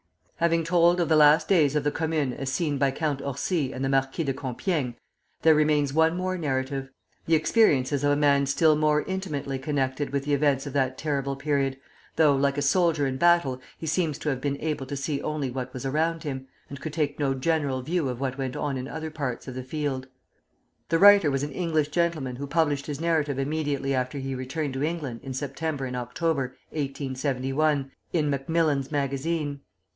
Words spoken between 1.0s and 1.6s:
the last